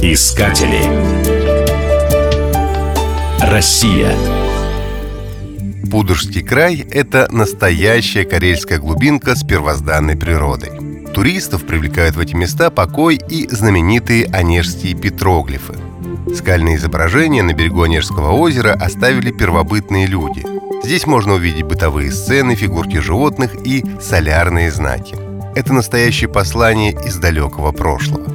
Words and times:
Искатели. 0.00 0.84
Россия. 3.40 4.14
Пудожский 5.90 6.44
край– 6.44 6.86
это 6.92 7.26
настоящая 7.32 8.24
карельская 8.24 8.78
глубинка 8.78 9.34
с 9.34 9.42
первозданной 9.42 10.16
природой. 10.16 10.70
Туристов 11.12 11.66
привлекают 11.66 12.14
в 12.14 12.20
эти 12.20 12.36
места 12.36 12.70
покой 12.70 13.20
и 13.28 13.48
знаменитые 13.48 14.26
онежские 14.26 14.94
петроглифы. 14.94 15.74
Скальные 16.36 16.76
изображения 16.76 17.42
на 17.42 17.52
берегу 17.52 17.82
Онежского 17.82 18.30
озера 18.30 18.74
оставили 18.74 19.32
первобытные 19.32 20.06
люди. 20.06 20.46
Здесь 20.84 21.08
можно 21.08 21.32
увидеть 21.32 21.64
бытовые 21.64 22.12
сцены, 22.12 22.54
фигурки 22.54 22.98
животных 22.98 23.56
и 23.64 23.84
солярные 24.00 24.70
знаки. 24.70 25.23
Это 25.56 25.72
настоящее 25.72 26.28
послание 26.28 26.92
из 27.06 27.16
далекого 27.16 27.70
прошлого. 27.70 28.26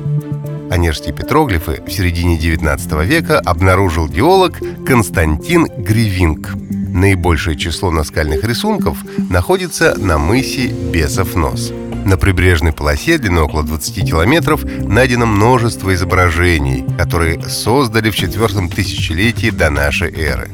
Онежские 0.72 1.14
петроглифы 1.14 1.82
в 1.86 1.92
середине 1.92 2.38
XIX 2.38 3.06
века 3.06 3.40
обнаружил 3.40 4.08
геолог 4.08 4.60
Константин 4.86 5.66
Гривинг. 5.66 6.56
Наибольшее 6.94 7.58
число 7.58 7.92
наскальных 7.92 8.46
рисунков 8.46 8.98
находится 9.30 9.96
на 9.98 10.18
мысе 10.18 10.68
Бесов 10.68 11.36
нос. 11.36 11.74
На 12.06 12.16
прибрежной 12.18 12.72
полосе 12.72 13.18
длиной 13.18 13.44
около 13.44 13.64
20 13.64 14.10
километров 14.10 14.64
найдено 14.64 15.26
множество 15.26 15.94
изображений, 15.94 16.86
которые 16.98 17.42
создали 17.50 18.10
в 18.10 18.16
четвертом 18.16 18.70
тысячелетии 18.70 19.50
до 19.50 19.70
нашей 19.70 20.14
эры. 20.14 20.50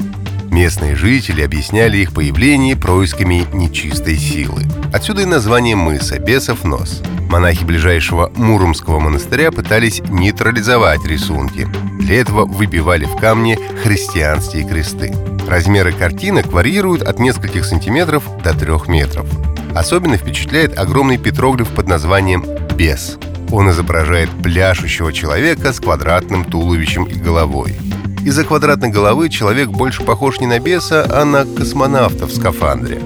Местные 0.56 0.96
жители 0.96 1.42
объясняли 1.42 1.98
их 1.98 2.14
появление 2.14 2.78
происками 2.78 3.46
нечистой 3.52 4.16
силы. 4.16 4.64
Отсюда 4.94 5.24
и 5.24 5.26
название 5.26 5.76
мыса 5.76 6.18
«Бесов 6.18 6.64
нос». 6.64 7.02
Монахи 7.30 7.66
ближайшего 7.66 8.32
Муромского 8.38 9.02
монастыря 9.02 9.52
пытались 9.52 10.00
нейтрализовать 10.08 11.06
рисунки. 11.06 11.68
Для 12.00 12.22
этого 12.22 12.46
выбивали 12.46 13.04
в 13.04 13.18
камне 13.18 13.60
христианские 13.84 14.66
кресты. 14.66 15.14
Размеры 15.46 15.92
картинок 15.92 16.48
варьируют 16.54 17.02
от 17.02 17.20
нескольких 17.20 17.66
сантиметров 17.66 18.24
до 18.42 18.58
трех 18.58 18.88
метров. 18.88 19.28
Особенно 19.76 20.16
впечатляет 20.16 20.80
огромный 20.80 21.18
петроглиф 21.18 21.68
под 21.72 21.90
названием 21.90 22.46
«Бес». 22.78 23.18
Он 23.52 23.70
изображает 23.72 24.30
пляшущего 24.42 25.12
человека 25.12 25.74
с 25.74 25.82
квадратным 25.82 26.46
туловищем 26.46 27.04
и 27.04 27.16
головой. 27.16 27.76
Из-за 28.26 28.44
квадратной 28.44 28.90
головы 28.90 29.30
человек 29.30 29.70
больше 29.70 30.04
похож 30.04 30.40
не 30.40 30.48
на 30.48 30.60
беса, 30.60 31.06
а 31.12 31.26
на 31.26 31.46
космонавта 31.46 32.26
в 32.26 32.34
скафандре. 32.34 33.00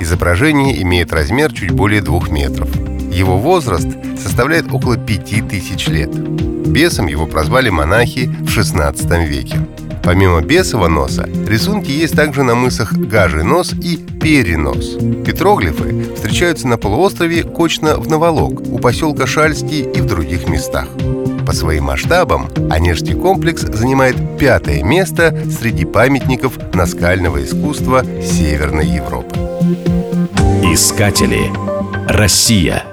Изображение 0.00 0.80
имеет 0.80 1.12
размер 1.12 1.52
чуть 1.52 1.72
более 1.72 2.00
двух 2.00 2.30
метров. 2.30 2.70
Его 3.12 3.36
возраст 3.36 3.88
составляет 4.18 4.72
около 4.72 4.96
пяти 4.96 5.42
тысяч 5.42 5.88
лет. 5.88 6.08
Бесом 6.10 7.06
его 7.06 7.26
прозвали 7.26 7.68
монахи 7.68 8.34
в 8.40 8.46
XVI 8.46 9.26
веке. 9.26 9.58
Помимо 10.02 10.40
бесового 10.40 10.88
носа, 10.88 11.28
рисунки 11.46 11.90
есть 11.90 12.16
также 12.16 12.42
на 12.42 12.54
мысах 12.54 12.94
Гажий 12.94 13.44
нос 13.44 13.74
и 13.74 13.98
Перенос. 13.98 14.96
Петроглифы 15.26 16.14
встречаются 16.14 16.66
на 16.66 16.78
полуострове 16.78 17.42
Кочно 17.42 17.98
в 17.98 18.08
Наволок, 18.08 18.62
у 18.62 18.78
поселка 18.78 19.26
Шальский 19.26 19.82
и 19.82 20.00
в 20.00 20.06
других 20.06 20.48
местах. 20.48 20.88
По 21.52 21.56
своим 21.56 21.84
масштабам 21.84 22.48
Онежский 22.70 23.12
комплекс 23.12 23.60
занимает 23.60 24.16
пятое 24.38 24.82
место 24.82 25.38
среди 25.50 25.84
памятников 25.84 26.56
наскального 26.72 27.44
искусства 27.44 28.02
Северной 28.22 28.86
Европы. 28.86 29.36
Искатели. 30.64 31.52
Россия. 32.08 32.84